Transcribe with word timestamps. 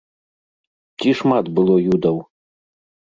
Ці 1.03 1.09
шмат 1.21 1.45
было 1.59 1.75
юдаў? 1.93 2.17